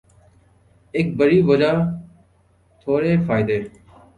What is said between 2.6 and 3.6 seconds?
تھوڑے فائدے